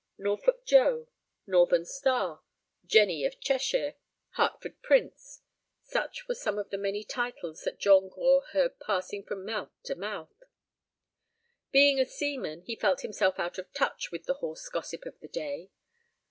"Norfolk 0.17 0.65
Joe," 0.65 1.07
"Northern 1.45 1.85
Star," 1.85 2.41
"Jenny 2.87 3.23
of 3.23 3.39
Cheshire," 3.39 3.93
"Hertford 4.31 4.81
Prince"—such 4.81 6.27
were 6.27 6.33
some 6.33 6.57
of 6.57 6.71
the 6.71 6.77
many 6.79 7.03
titles 7.03 7.61
that 7.65 7.77
John 7.77 8.09
Gore 8.09 8.41
heard 8.51 8.79
passing 8.79 9.21
from 9.23 9.45
mouth 9.45 9.69
to 9.83 9.93
mouth. 9.93 10.41
Being 11.71 11.99
a 11.99 12.05
seaman, 12.07 12.61
he 12.63 12.75
felt 12.75 13.01
himself 13.01 13.37
out 13.37 13.59
of 13.59 13.71
touch 13.73 14.11
with 14.11 14.25
the 14.25 14.33
"horse 14.41 14.67
gossip" 14.69 15.05
of 15.05 15.19
the 15.19 15.27
day. 15.27 15.69